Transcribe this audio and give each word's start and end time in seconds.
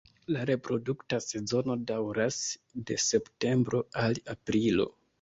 La 0.35 0.45
reprodukta 0.49 1.19
sezono 1.25 1.77
daŭras 1.93 2.41
de 2.91 3.01
septembro 3.07 3.87
al 4.07 4.23
aprilo. 4.39 4.95